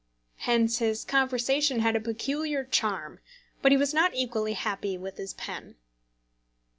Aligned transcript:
Hence 0.47 0.79
his 0.79 1.05
conversation 1.05 1.81
had 1.81 1.95
a 1.95 1.99
peculiar 1.99 2.63
charm, 2.63 3.19
but 3.61 3.71
he 3.71 3.77
was 3.77 3.93
not 3.93 4.15
equally 4.15 4.53
happy 4.53 4.97
with 4.97 5.17
his 5.17 5.35
pen. 5.35 5.75